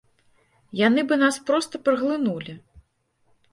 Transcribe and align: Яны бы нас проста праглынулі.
Яны 0.87 1.01
бы 1.11 1.15
нас 1.25 1.35
проста 1.51 1.83
праглынулі. 1.85 2.53